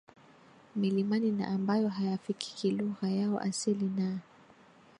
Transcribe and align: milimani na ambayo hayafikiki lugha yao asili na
milimani 0.75 1.31
na 1.31 1.47
ambayo 1.47 1.89
hayafikiki 1.89 2.71
lugha 2.71 3.09
yao 3.09 3.39
asili 3.39 3.85
na 3.85 4.17